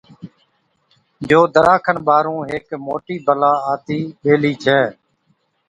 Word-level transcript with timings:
جو 1.29 1.39
دَرا 1.53 1.75
کن 1.85 1.97
ٻاهرُون 2.05 2.41
هيڪ 2.51 2.67
موٽِي 2.85 3.15
بَلا 3.25 3.53
آتِي 3.73 3.99
ٻيهلِي 4.21 4.53
ڇَي۔ 4.63 4.79